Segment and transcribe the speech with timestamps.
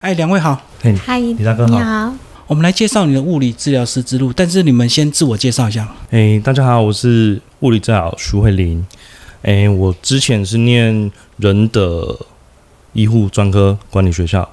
[0.00, 1.74] 哎，两位好，嘿，嗨，李大哥好。
[1.74, 2.14] 你好，
[2.46, 5.92] 我们来介绍你的物理治疗师之路，但是你们先自我介绍一下。
[6.10, 8.86] 哎，大家好，我是物理治疗徐慧玲。
[9.42, 12.16] 哎，我之前是念人的
[12.92, 14.48] 医护专科管理学校，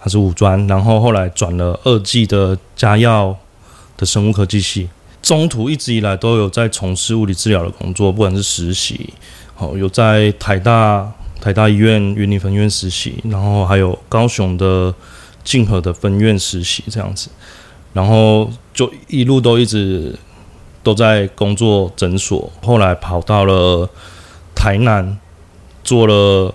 [0.00, 3.36] 它是五专，然后后来转了二技的家药
[3.98, 4.88] 的生物科技系。
[5.20, 9.12] 中途一直以来都有在从事物理治疗的工作，不管是实习，
[9.54, 14.92] 好有在台大台大医院云林分院实习，然后还有高雄的
[15.44, 17.28] 静和的分院实习这样子，
[17.92, 20.14] 然后就一路都一直
[20.82, 23.88] 都在工作诊所，后来跑到了
[24.54, 25.18] 台南，
[25.84, 26.52] 做了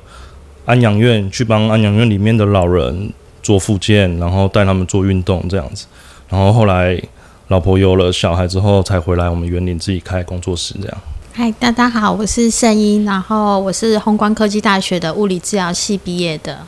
[0.66, 5.86] 安养院，去帮安养院里面的老人做复健，然后带他们做运动这样子，
[6.28, 7.02] 然后后来
[7.48, 10.98] 老婆有了小孩之后，才回来我们园林自己开工作室这样。
[11.34, 16.60] 嗨，大家好，我是盛英，然后我是宏观科技大学的物理治疗系毕业的。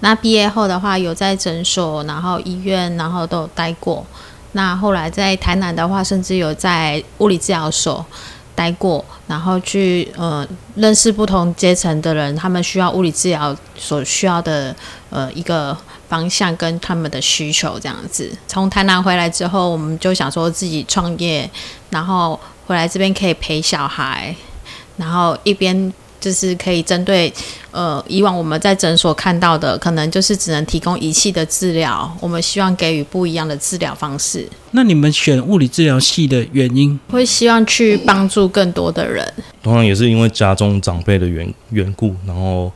[0.00, 4.04] 那毕业后的话，有在诊所、然后医院，然后都待过。
[4.52, 8.04] 那后来在台南的话，甚至有在物理治疗所
[8.54, 14.74] 待过，然后去呃认识不同阶层的人，他们需要物理治疗所需要的
[15.10, 15.76] 呃一个
[16.08, 18.32] 方向跟他们的需求这样子。
[18.48, 21.48] 从台南回来之后，我们就想说自己创业，
[21.90, 24.34] 然后回来这边可以陪小孩，
[24.96, 27.32] 然后一边就是可以针对
[27.70, 36.98] 呃以往我们在诊所看到的，可能就是只能提供仪器的治疗，我们希望给予不一样的治疗方式，那你们选物理治疗系的原因？
[37.08, 39.32] 会希望去帮助更多的人。
[39.62, 42.72] 同样也是因为家中长辈的缘缘故，然后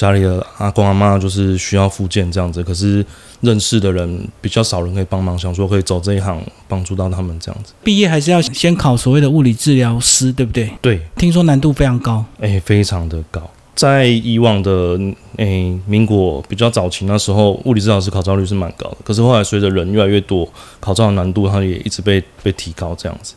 [0.00, 3.04] 家里的阿公阿妈就是需要复健这样子，可是
[3.42, 7.74] 认识的人比较少人可以帮忙，想说可以走这一行帮助到他们这样子。
[7.84, 10.70] 毕业还是要先考所谓的物理治疗师，对不对？
[10.80, 12.24] 对，听说难度非常高。
[12.40, 13.42] 哎、非常的高。
[13.74, 14.98] 在以往的
[15.36, 20.48] 诶、民国比较早期那时候，物理治疗师考照率是蛮高的，可是后来随着人越来越多，
[20.80, 23.34] 考照的难度它也一直被被提高这样子。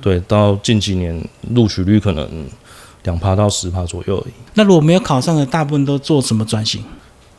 [0.00, 2.28] 对，到近几年录取率可能
[3.04, 4.32] 两趴到十趴左右而已。
[4.54, 6.82] 那如果没有考上的，大部分都做什么转型？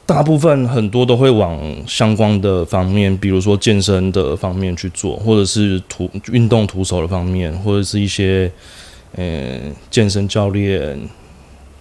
[0.08, 8.52] 大部分很多都会往相关的方面，比如说健身的方面去做，或者是徒运动徒手的方面，或者是一些
[9.16, 9.60] 呃
[9.90, 10.80] 健身教练，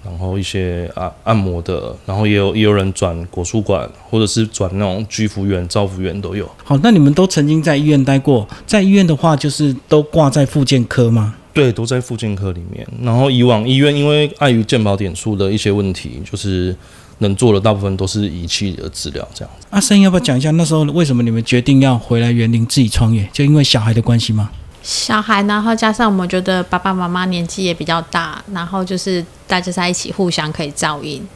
[0.02, 6.48] 然后一些按按摩的，然后也有也有人转国术馆，或者是转那种居服员、照服员都有。
[6.64, 11.34] 好，那你们都曾经在医院待过，在医院的话，就是都挂在复健科吗？
[11.54, 12.86] 对，都在复健科里面。
[13.00, 16.76] 然后以往医院因为碍于健保点数的一些问题，就是
[17.18, 19.66] 能做的大部分都是仪器的治疗这样子。
[19.70, 23.26] 阿生要不要讲一下那时候为什么你们决定要回来园林自己创业？
[23.32, 24.50] 就因为小孩的关系吗？
[24.82, 31.26] 小孩，然后加上我们觉得爸爸妈妈年纪也比较大，然后就是大家在一起互相可以照应。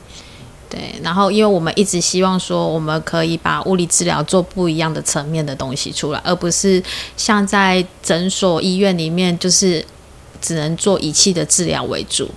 [0.69, 6.83] 对，然后因为我们一直希望说，我们可以把物理治疗做不一样的层面的东西出来，而不是
[7.17, 9.83] 像在诊所、医院里面，就是
[10.41, 12.31] 只能做仪器的治疗为主。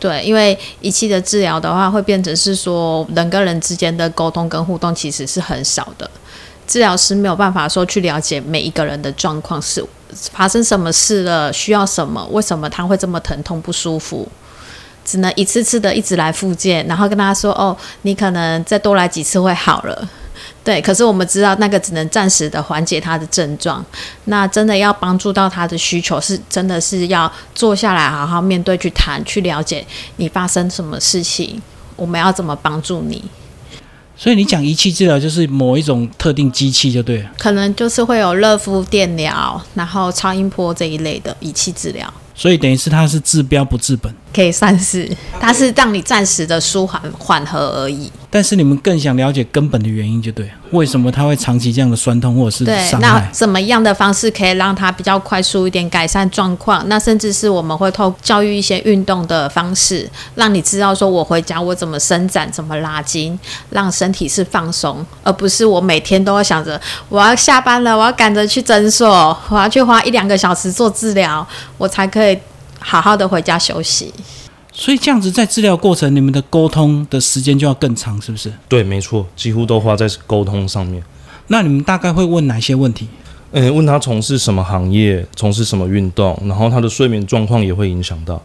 [0.00, 6.08] 对，因为仪器的治疗的话，会变成是说人跟人之间的沟通跟互动其实是很少的。
[6.66, 9.84] 治疗师没有办法说去了解每一个人的状况是
[10.32, 14.28] 发生什么事了，需要什么，为什么他会这么疼痛不舒服，
[15.04, 20.08] 只能一次次的一直来复健，然后跟他说哦，你可能再多来几次会好了。
[20.68, 23.82] 对，可是我们知道那个只能暂时的缓解他的症状，
[24.24, 29.82] 那真的要帮助到他的需求，是真的是要坐下来好好面对去谈，去了解
[30.16, 31.62] 你发生什么事情，
[31.96, 33.24] 我们要怎么帮助你。
[34.14, 37.30] 所以你讲仪器治疗就是某一种特定机器就对了。
[37.38, 48.10] 可能就是会有热敷、电疗，然后超音波这一类的仪器治疗，所以等于是它是治标不治本，可以算是，它是让你暂时的舒缓缓和而已。
[48.30, 53.28] 但是你们更想了解根本的原因就对了，为什么它会长期这样的酸痛或者是对，伤那害？
[53.32, 56.86] 怎么样的方式可以让它比较快速一点改善状况？
[56.90, 63.38] 那甚至是我们会透教育一些运动的方式，让你知道说我回家我怎么伸展、怎么拉筋，
[63.70, 69.08] 让身体是放松，而不是我每天都要想着我要下班了，我要赶着去诊所，
[69.48, 71.46] 我要去花一两个小时做治疗，
[71.78, 72.38] 我才可以
[72.78, 74.12] 好好的回家休息。
[74.72, 78.52] 所以这样子在治疗过程，你们的沟通的时间就要更长，是不是？
[78.68, 81.02] 对，没错，几乎都花在沟通上面。
[81.48, 83.08] 那你们大概会问哪些问题？
[83.50, 88.40] 嗯，问他从事什么行业，从事什么运动，然后他的睡眠状况也会影响到，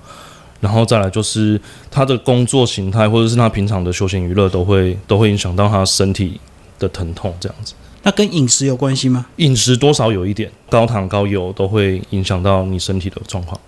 [0.59, 1.59] 然后再来就是
[1.91, 6.39] 他的工作形态，或者是他平常的休闲娱乐，都会都会影响到他身体
[6.79, 7.73] 的疼痛这样子。
[8.01, 9.27] 那跟饮食有关系吗？
[9.35, 13.59] 饮食多少有一点，高糖高油都会影响到你身体的状况。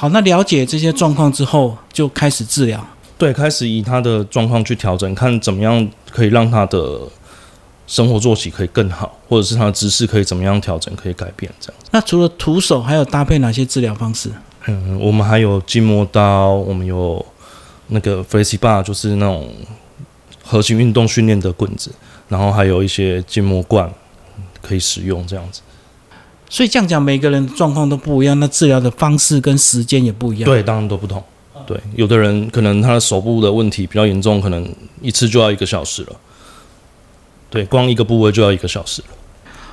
[0.00, 2.82] 好，那了解这些状况之后，就开始治疗。
[3.18, 7.02] 对，开始以他的状况去调整，看怎么样可以让他的
[7.86, 11.78] 生活作息可以更好，或者是他的姿势可以怎么样调整，可以改变这样。
[11.90, 14.30] 那除了徒手，还有搭配哪些治疗方式？
[14.68, 17.22] 嗯，我们还有筋膜刀，我们有
[17.88, 19.52] 那个 Bar，就是那种
[20.42, 21.92] 核心运动训练的棍子，
[22.28, 23.92] 然后还有一些筋膜罐
[24.62, 25.60] 可以使用这样子。
[26.50, 30.44] 所以这样讲，每个人的状况都不一样，那治疗的方式跟时间也不一样。
[30.44, 31.22] 对，当然都不同。
[31.66, 34.68] 对，有的人可能他的手部的问题比较严重，可能
[35.00, 36.16] 一次就要一个小时了。
[37.48, 39.08] 对，光一个部位就要一个小时了。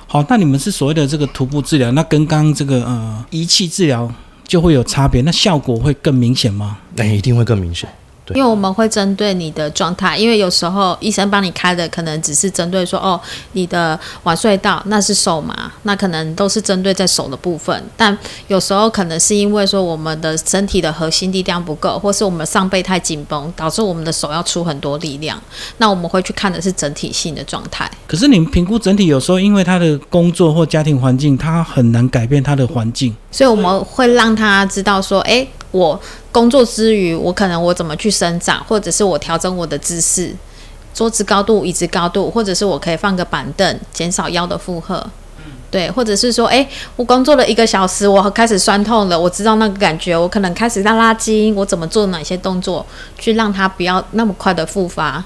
[0.06, 4.10] 好，那你们是所谓的这个徒步治疗，那跟刚刚这个呃仪器治疗
[4.46, 6.78] 就会有差别，那效果会更明显吗？
[6.94, 7.90] 那、一定会更明显。
[8.28, 13.18] 对因为我们会针对你的状态，因为有时候医生帮你开的可能只是针对说哦，
[13.52, 18.16] 你的晚睡到那是手麻，那可能都是针对在手的部分，但
[18.48, 25.40] 有时候可能是因为说我们的身体的核心力量不够，或是我们上背太紧绷，导致我们的手要出很多力量，
[25.78, 27.90] 那我们会去看的是整体性的状态。
[28.06, 33.14] 可是你们评估整体，有时候因为他的工作或家庭环境，他很难改变他的环境。
[33.30, 36.00] 所以我们会让他知道说，诶，我
[36.32, 40.34] 工作之余，我可能我怎么去生长，或者是我调整我的姿势，
[40.94, 45.06] 桌子高度、椅子高度，或者是我可以放个板凳，减少腰的负荷。
[45.70, 46.66] 对，或者是说，诶，
[46.96, 52.86] 我工作了一个小时，我开始酸痛了，我知道那个感觉，我可能开始拉拉筋，我怎么做哪些动作，
[53.18, 55.22] 去让他不要那么快的复发。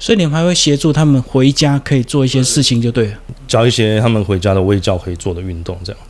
[0.00, 3.12] 所以你们还会协助他们回家可以做一些事情，就对了。
[3.46, 6.00] 教一些他们回家的微教可以做的运动，这样。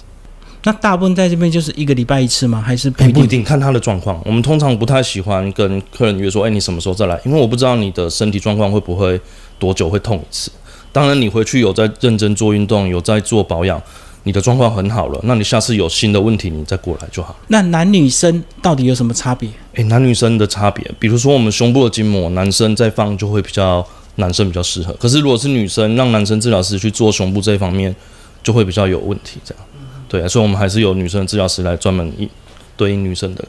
[0.64, 2.60] 那大部分在这边就是一个礼拜一次吗？
[2.60, 3.22] 还是不哎，一定？
[3.22, 4.20] 不一定，看他的状况。
[4.24, 7.18] 我们通常不太喜欢跟客人约说，哎，你什么时候再来？
[7.24, 9.20] 因为我不知道你的身体状况会不会
[9.58, 10.50] 多久会痛一次。
[10.92, 13.80] 当然，你回去有在认真做运动，有在做保养，
[14.24, 17.34] 你的状况很好了，那你下次有新的问题，你再过来就好。
[17.48, 19.48] 那男女生到底有什么差别？
[19.74, 23.86] 诶，男女生的差别，比如说我们胸部的筋膜，男生在放就会比较
[24.16, 27.94] 男生比较适合，可是如果是女生，让男生治疗师去做胸部这一方面，
[28.42, 29.38] 就会比较有问题。
[29.44, 29.64] 这样，
[30.10, 32.28] 对，所以我们还是有女生的治疗师来专门应
[32.76, 33.44] 对应女生的。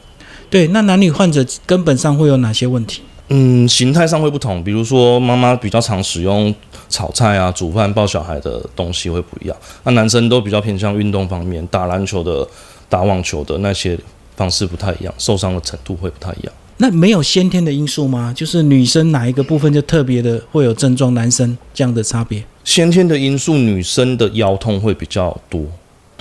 [0.49, 3.01] 对，那男女患者根本上会有哪些问题？
[3.29, 6.53] 嗯，形态上会不同，比如说妈妈比较常使用
[6.87, 9.57] 炒菜啊、煮饭、抱小孩的东西会不一样。
[9.83, 12.47] 那男生都比较偏向运动方面，打篮球的、
[12.87, 13.97] 打网球的那些
[14.35, 16.53] 方式不太一样，受伤的程度会不太一样。
[16.77, 18.33] 那没有先天的因素吗？
[18.35, 22.43] 就是女生哪一个部分就特别的会有症状，男生这样的差别？
[22.63, 25.63] 先天的因素，女生的腰痛会比较多，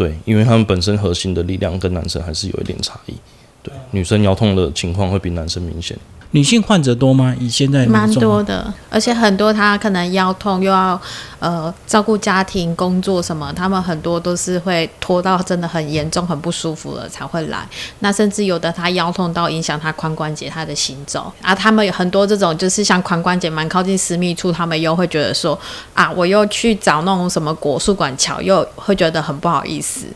[0.01, 3.13] 对，因为他们本身核心的力量跟男生还是有一点差异。
[3.63, 5.95] 对，女生腰痛的情况会比男生明显。
[6.33, 7.35] 女性患者多吗？
[7.41, 11.01] 以现在蛮多的，而且很多她可能腰痛又要
[11.41, 17.69] 呃照顾家庭、工作什么，他们很多都是会拖到真的很严重、很不舒服了才会来。
[17.99, 25.59] 那甚至有的她腰痛到影响她髋关节、她的行走啊，他们有很多这种就是像髋关节蛮靠近私密处，他们又会觉得说
[25.95, 30.07] 啊，我又去找那种什么果树管桥，又会觉得很不好意思。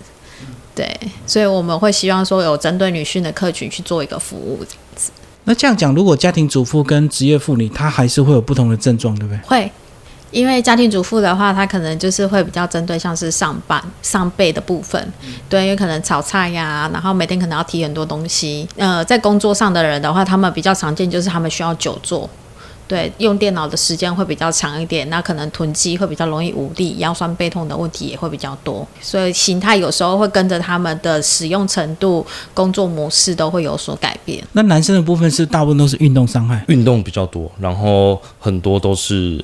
[0.77, 4.65] 对，所以我们会希望说有针对女性的客群去做一个服务。
[5.45, 9.39] 那这样讲，如果家庭主妇跟职业妇女，她还是会有不同的症状，对不对？
[9.47, 9.71] 会，
[10.31, 15.13] 因为家庭主妇的话，她可能就是会比较针对像是上班、上背的部分，
[15.49, 18.67] 对，因为可能炒菜呀，然后每天可能要提很多东西。
[18.77, 22.29] 呃，在工作上的人的话，他们比较常见就是他们需要久坐。
[22.87, 34.45] 对，用电脑的时间会比较长一点，那可能囤积会比较容易无力，腰酸背痛的问题也会比较多，所以形态有时候会跟着他们的使用程度、工作模式都会有所改变。
[34.53, 39.43] 那男生的部分是大部分都是运动伤害，运动比较多，然后很多都是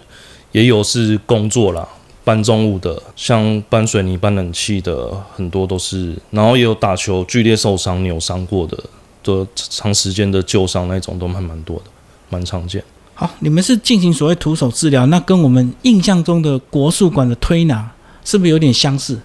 [0.52, 1.88] 也有是工作啦，
[2.22, 8.76] 搬重物的，像搬水泥、搬冷气的，很多都是，然后也有打球剧烈受伤、扭伤过的，
[9.24, 11.84] 的长时间的旧伤那种都还蛮多的，
[12.28, 12.84] 蛮常见。
[13.20, 17.92] 好，你们是进行所谓徒手治疗，那跟我们印象中的国术馆的推拿
[18.24, 19.20] 是不是有点相似？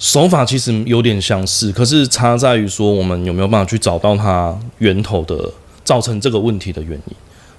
[0.00, 5.48] 手法其实有点相似，可是差在于说我们有没有办法去找到它源头的
[5.84, 7.14] 造成这个问题的原因。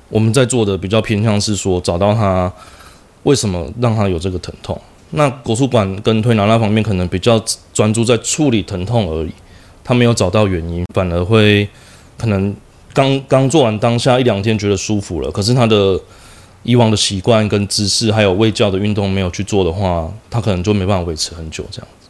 [0.10, 2.52] 我们在做的比较偏向是说找到它
[3.24, 4.78] 为什么让它有这个疼痛。
[5.12, 7.42] 那国术馆跟推拿那方面可能比较
[7.74, 9.32] 专注在处理疼痛而已，
[9.86, 11.66] 他没有找到原因，反而会
[12.18, 12.54] 可能
[12.96, 16.00] 刚刚做完当下一两天觉得舒服了，可是他的
[16.64, 22.08] 以往的习惯跟姿势还有卫教的运动没有去做的话，他可能就没办法维持很久这样子。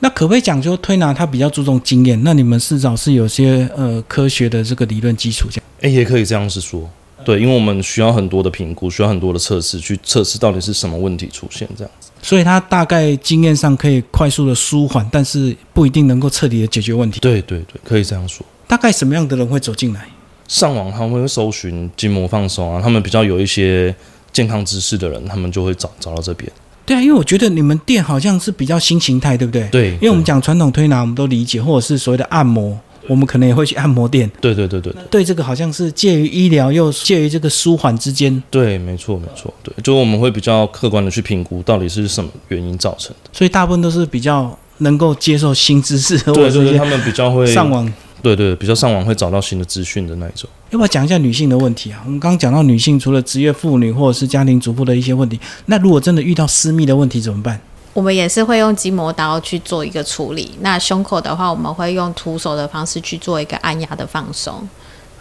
[0.00, 2.20] 那可不可以讲究推拿它比较注重经验？
[2.24, 5.64] 那你们至少是有些呃科学的这个理论基础这样。
[5.80, 6.90] 诶，也可以这样子说，
[7.24, 12.10] 对，因为我们需要很多的评估，需要很多的测试，去测试到底是什么问题出现这样子。
[12.20, 17.20] 所以它大概经验上可以快速的舒缓，但是不一定能够彻底的解决问题。
[17.20, 18.44] 对对对，可以这样说。
[18.66, 20.06] 大概什么样的人会走进来？
[20.48, 23.94] 上网他们会搜寻筋膜放松啊，他们比较有一些
[24.32, 26.50] 健康知识的人，他们就会找找到这边。
[26.86, 29.66] 对啊，因为我觉得你们店好像是比较新形态，对不对？
[29.68, 34.30] 对，因为我们讲传统推拿，我们都理解，或者是所谓的按摩，我们可能也会去按摩店。
[34.38, 43.30] 对对对对对对这个好像是介于医疗又介于这个舒缓之间，对，没错没错，对，就我们会比较客观的去评估到底是什么原因造成的。
[43.32, 47.90] 所以大部分都是比较能够接受新知识，或对对对，者是他们比较会上网。
[48.24, 50.48] 对对，比较上网会找到新的资讯的那一种。
[50.70, 52.00] 要不要讲一下女性的问题啊？
[52.06, 57.60] 我们刚刚讲到女性除了职业妇女或者是家庭主妇的一些问题，那如果真的遇到私密的问题怎么办？
[57.92, 60.52] 我们也是会用筋膜刀去做一个处理。
[60.60, 64.66] 那胸口的话，我们会用徒手的方式去做一个按压的放松，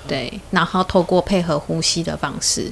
[0.08, 2.72] 对，然后透过配合呼吸的方式，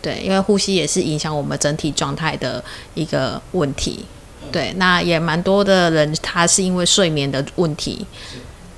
[0.00, 4.06] 对，因为呼吸也是影响我们整体状态的一个问题。
[4.52, 8.06] 对，那也蛮多的人他是因为睡眠的问题，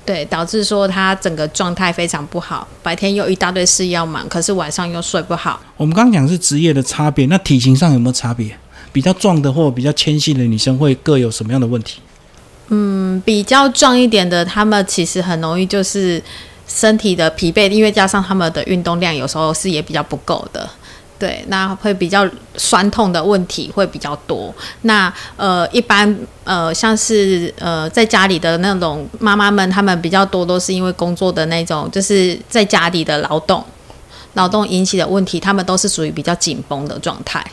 [0.09, 5.61] 对，导致说他整个状态非常不好，白天又一大堆事要忙，可是晚上又睡不好。
[5.77, 8.57] 我们刚刚讲是职业的差别，那体型上有没有差别？
[8.91, 11.99] 比较壮的或比较纤细的女生会各有什么样的问题？
[12.69, 16.19] 嗯，比较壮一点的，她们其实很容易就是
[16.67, 20.67] 身体的疲惫，因为加上她们的运动量有时候是也比较不够的。
[21.19, 24.55] 对，那会比较酸痛的问题会比较多。
[24.83, 33.61] 那呃，一般呃，像是呃，在家里的那种妈妈们，她们比较多都是因为工作的那种，就是在家里的劳动，
[34.35, 37.45] 劳动引起的问题，她们都是属于比较紧绷的状态。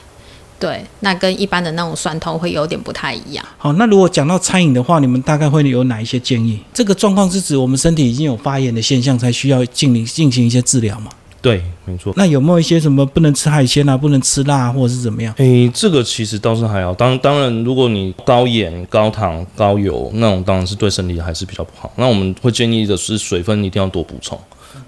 [0.58, 3.44] 对，那跟一般的那种酸痛会有点不太一样。
[3.58, 6.60] 好，那如果讲到餐饮的话，你们大概会有哪一些建议？
[6.72, 11.10] 这个状况是指我们身体已经有发炎的现象，才需要进行进行一些治疗吗？
[11.46, 12.12] 对，没错。
[12.16, 15.32] 那有没有一些什么不能吃海鲜啊，不能吃辣，或者是怎么样？
[15.36, 16.92] 诶，这个其实倒是还好。
[16.92, 21.92] 当当然，如果你高盐、高糖、高油那种，当然是对身体还是比较不好。
[21.94, 24.36] 那我们会建议的是水分一定要多补充，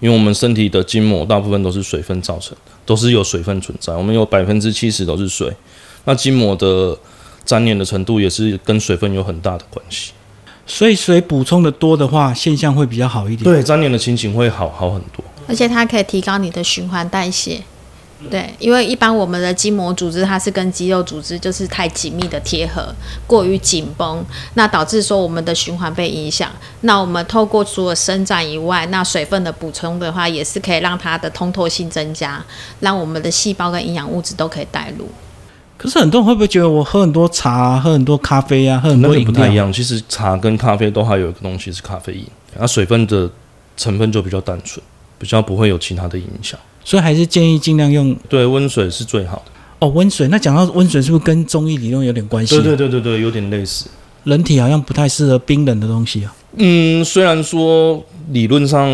[0.01, 3.95] 因为我们身体的筋膜大部分都是水分造成的，都是有水分存在。
[3.95, 5.53] 我们有百分之七十都是水，
[6.07, 6.99] 那筋膜的
[7.45, 10.11] 粘连的程度也是跟水分有很大的关系。
[10.67, 13.45] 所以水补充的多的话，现象会比较好一点。
[13.45, 15.25] 对，粘连的情形会好好很多。
[15.49, 17.63] 而且它可以提高你的循环代谢。
[18.29, 22.93] 对，因为一般我们的筋膜组织它是跟肌肉组织就是太紧密的贴合，
[23.29, 24.25] 过于紧绷，
[24.55, 26.51] 那导致说我们的循环被影响。
[26.81, 32.45] 那我们透过除了伸展以外，那水分的补充的话，也是可以让它的通透性增加，
[32.81, 35.09] 让我们的细胞跟营养物质都可以带入。
[35.77, 39.55] 可是很多人会不会觉得我喝很多茶、啊、喝很多咖啡啊，喝很多饮料不太一？
[39.55, 39.73] 样。
[39.73, 42.27] 其实茶跟咖啡都还有一个东西是咖啡因，
[42.59, 43.31] 那水分的
[43.77, 44.85] 成分就比较单纯，
[45.19, 46.59] 比较不会有其他的影响。
[46.85, 49.53] 所以还是建议尽量用对，温水是最好的。
[49.81, 50.27] 哦温水。
[50.29, 53.87] 那讲到温水，是不是跟中医理论有点关系、对对，对对对，有点类似。
[54.25, 56.35] 人体好像不太适合冰冷的东西啊。
[56.57, 58.89] 嗯，虽然说理论上、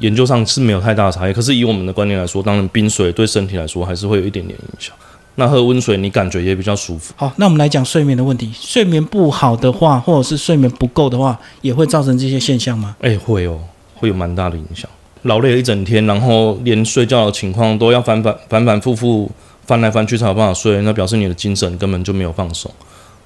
[0.00, 4.94] 研究上是没有太大的差异，可是以我们的观念来说，当然冰水对身体来说还是会有一点点影响。
[5.36, 7.14] 那喝温水，你感觉也比较舒服。
[7.16, 8.52] 好，那我们来讲睡眠的问题。
[8.52, 12.94] 睡眠不好的话，或者是睡眠不够的话，也会造成这些现象吗？
[13.00, 13.58] 哎、会哦，
[13.94, 14.90] 会有蛮大的影响。
[15.22, 19.30] 劳累了一整天，然后连睡觉的情况都要反反反反复复
[19.66, 22.70] 翻来翻去才有办法睡，那表示你的精神根本就没有放松，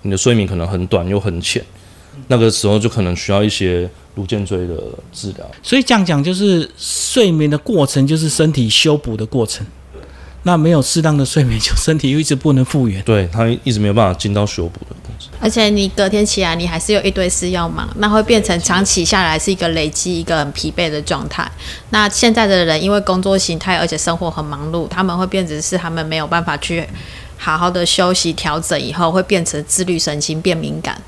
[0.03, 1.65] 你的睡眠可能很短又很浅，
[2.29, 4.75] 那个时候就可能需要一些颅颈椎的
[5.13, 5.51] 治疗。
[5.63, 9.67] 所以这样讲，就是睡眠的过程就是身体修补的过程。
[10.43, 13.03] 那没有适当的睡眠，就身体又一直不能复原。
[13.03, 14.96] 对它一直没有办法进到修补的。
[15.41, 21.51] 而且你隔天起来，你还是有一堆事要忙，那会变成长期下来是一个累积，一个很疲惫的状态。
[21.91, 26.87] 那现在的人因为工作形态，而且生活很忙碌，他们会变成是他们没有办法去
[27.37, 31.01] 好好的休息调整，以后会变成自律神经变敏感。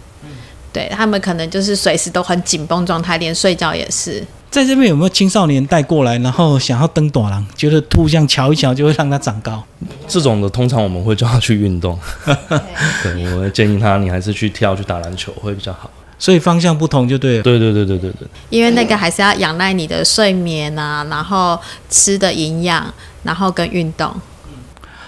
[0.71, 4.23] 对他们可能就是随时都很紧绷状态，连睡觉也是。
[4.51, 9.63] 在这边有没有青少年带过来，然后想要登短廊，觉得突像瞧一瞧就会让他长高？
[10.07, 11.99] 这种的通常我们会叫他去运动，
[13.03, 15.91] 对，我会建议他你还是去跳去打篮球会比较好。
[16.19, 17.43] 所以方向不同就对了。
[17.45, 21.57] 对对对对对对，因为那个还是要仰赖你的睡眠啊，然后
[21.89, 24.13] 吃的营养，然后跟运动。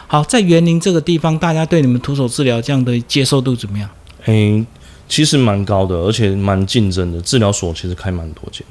[0.06, 3.88] 好，在园林这个地方，大家对你们徒手治疗这样的接受度怎么样？
[4.26, 4.64] 诶、
[5.08, 7.20] 其实蛮高的，而且蛮竞争的。
[7.22, 8.64] 治疗所其实开蛮多间。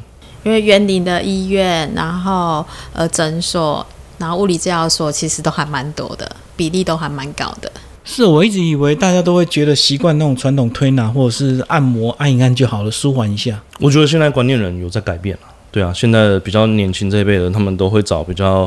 [0.43, 3.85] 因为园林的医院，然后呃诊所，
[4.17, 7.71] 然后物理治疗所，其实都还蛮多的，比例都还蛮高的。
[8.05, 13.61] 是我一直以为大家都会觉得习惯那种传统推拿或者是按摩按一按就好了，舒缓一下。
[13.79, 15.41] 我觉得现在观念人有在改变了。
[15.71, 18.65] 对啊，现在比较年轻这一辈人，他们都会找比较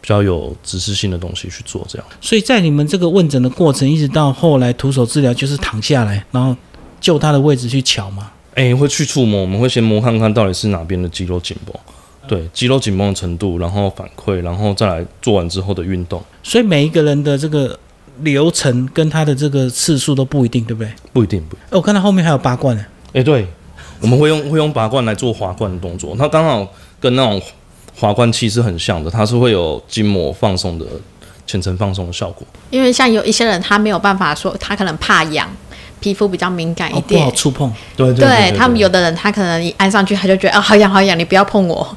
[0.00, 2.06] 比较有知识性的东西去做，这样。
[2.20, 6.56] 所以在你们这个问诊的过程，一直到后来徒手治疗，就是躺下来，然后
[7.00, 8.32] 就他的位置去瞧嘛。
[8.60, 11.74] 诶、会去触摸，我们会先摸看看到底是哪边的肌肉紧绷。
[12.28, 17.76] 对肌肉紧绷的程度，然后反馈，然后再来做完之后的运动，所以每一个人的这个
[18.20, 20.92] 流程跟他的这个次数都不一定，对不对？
[21.12, 21.66] 不一定不一定。
[21.70, 22.84] 哎，我看到后面还有拔罐呢。
[23.14, 23.46] 哎，对，
[24.00, 26.68] 我们会用会用拔罐来做滑罐的动作，它刚好
[27.00, 27.42] 跟那种
[27.96, 30.86] 滑罐器是很像的，它是会有筋膜放松的
[31.46, 32.46] 全程放松的效果。
[32.70, 35.48] 因为像有一些人，他没有办法说，他可能怕痒，
[36.00, 37.18] 皮肤比较敏感一哦，不。
[37.18, 37.72] 好触碰。
[37.96, 41.86] 对对他们有的人，他可能一按上去，他就觉得哦，好痒好痒，你不要碰我。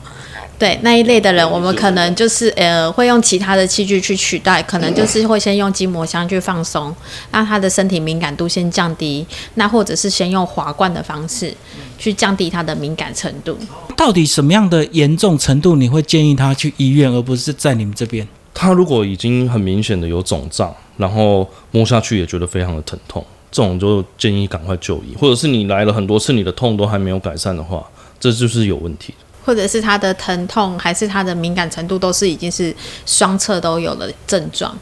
[0.60, 6.96] 对那一类的人，我们可能就是呃，会用其他的器具去取代，可能就是 会先用筋膜枪去放松，
[7.32, 9.26] 让他的身体敏感度先降低。
[9.56, 11.54] 那或者是先用滑罐的方式
[11.98, 13.58] 去降低他的敏感程度。
[13.98, 18.26] 到底什么样的严重程度你会建议他去医院，而不是在你们这边？
[18.54, 27.88] 他如果已经很明显的有肿胀，然后摸下去也觉得非常的疼痛，这种就建议赶快就医，或者是你来了很多次，你的痛都还没有改善的话，
[28.20, 29.14] 这就是有问题。
[29.46, 34.76] 或者是他的疼痛，还是他的敏感程度，都是已经是双侧都有了症状。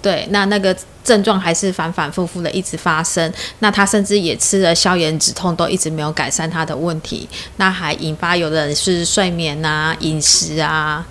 [0.00, 0.74] 对，那那个
[1.04, 3.30] 症状还是反反复复的一直发生。
[3.58, 7.28] 那他甚至也吃了消炎止痛，都一直没有改善他的问题。
[7.56, 11.04] 那还引发有的人是睡眠啊、饮食啊，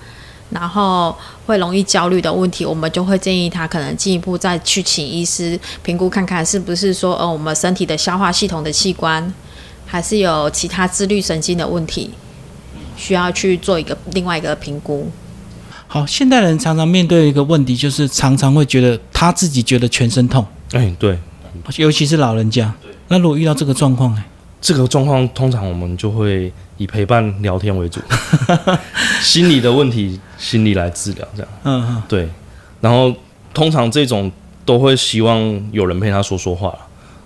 [0.49, 1.15] 然后
[1.47, 9.33] 会容易焦虑的问题，我们就会建议他可能进一步再去请医师评估看看，是不是说，呃，我们身体的消化系统的器官，
[9.85, 12.11] 还是有其他自律神经的问题。
[12.99, 15.07] 需要去做一个另外一个评估。
[15.87, 21.17] 好，现代人常常面对一个问题，就是常常会觉得他自己觉得全身痛，哎，对，
[21.77, 22.73] 尤其是老人家。
[23.07, 24.23] 那如果遇到这个状况，哎，
[24.59, 28.01] 这个状况通常我们就会以陪伴聊天为主，
[29.21, 31.51] 心理的问题心理来治疗，这样。
[31.63, 32.29] 嗯嗯，对。
[32.81, 33.13] 然后
[33.53, 34.31] 通常这种
[34.63, 35.39] 都会希望
[35.71, 36.69] 有人陪他说说话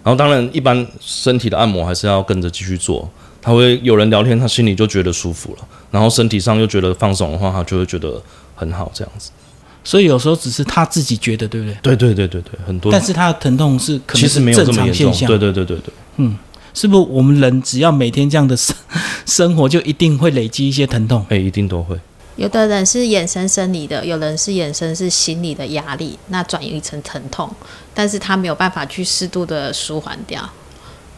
[0.04, 3.08] 然后当然，一般身体的按摩还是要跟着继续做。
[3.40, 8.22] 他会有人聊天，他心里就觉得舒服了，然后身体上又觉得放松的话，他就会觉得
[8.56, 9.32] 很好，这样子。
[9.84, 11.76] 所以有时候只是他自己觉得，对不对？
[11.82, 12.92] 对对对对对，很多。
[12.92, 15.06] 但是他的疼痛是可能其实没有这正么严重。
[15.06, 15.28] 常现象。
[15.28, 15.94] 对对对对对。
[16.18, 16.38] 嗯，
[16.74, 18.76] 是不是我们人只要每天这样的生
[19.26, 21.26] 生活，就一定会累积一些疼痛？
[21.30, 21.98] 哎，一定都会。
[22.36, 27.50] 有的人是眼神生理的，有人是眼神是心理的压力，那转移成疼痛，
[27.94, 30.42] 但是他没有办法去适度的舒缓掉。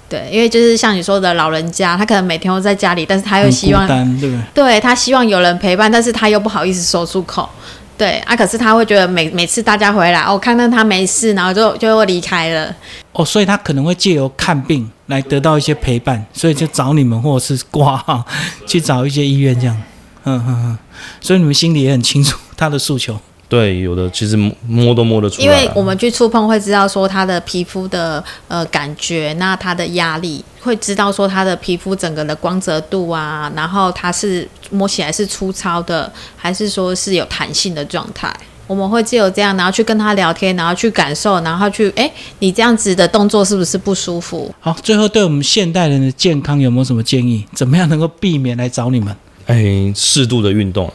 [0.09, 4.39] 对，因为就是像你说的，老人家他可能每天都在家里，但是他又希望对不对？
[4.53, 7.47] 对他希望有人陪伴，但是他又不好意思说出口。
[7.95, 12.75] 对啊，可是他会觉得每每次大家回来，哦，看到他没事，然后就就会离开了。
[13.13, 18.25] 哦，所以他可能会借由看病来得到一些陪伴，所以就找你们或者是挂号
[18.67, 19.81] 去找一些医院这样。
[20.25, 20.77] 嗯嗯嗯，
[21.21, 23.19] 所以你们心里也很清楚他的诉求。
[23.49, 38.33] 对，有的其实摸都摸得出来，因为我们去触碰会知道说他的皮肤的呃感觉，那他的压力会知道说他的皮肤整个的光泽度啊，然后它是摸起来是粗糙的，还是说是有弹性的状态。
[38.65, 44.51] 我们会借由这样，然后去跟他聊天，然后去感受，然后去哎，你这样子的动作是不是不舒服？
[44.61, 47.45] 好，最后对我们现代人的健康有没有什么建议？
[47.53, 49.15] 怎么样能够避免来找你们？
[49.45, 50.91] 哎，适度的运动。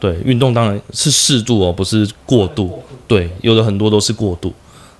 [0.00, 2.82] 对，运动当然是适度哦，不是过度。
[3.06, 4.52] 对，有的很多都是过度。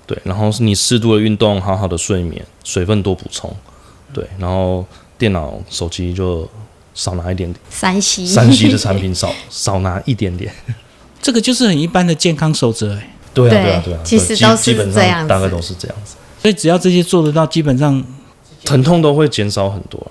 [0.06, 3.54] 对，然后是你适度的运动，好好的睡眠，水分多补充。
[4.12, 4.84] 对，然后
[5.16, 6.48] 电脑、手机就
[6.94, 7.60] 少拿一点点。
[7.70, 10.52] 三 C，三 C 的产品少 少拿一点点。
[11.22, 13.14] 这个就是很一般的健康守则哎。
[13.34, 16.16] 对啊，对啊，对啊，其实都是这样大概都是这样子。
[16.42, 18.02] 所以只要这些做得到，基本上
[18.64, 19.98] 疼痛都会减少很多。
[20.00, 20.10] 啊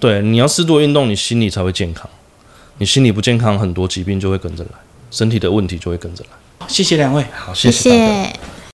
[0.00, 2.08] 对，你要适度运动，你心理才会健康。
[2.78, 4.70] 你心理不健康，很多疾病就会跟着来，
[5.10, 6.66] 身体的问题就会跟着来。
[6.68, 8.55] 谢谢两位，好，谢谢。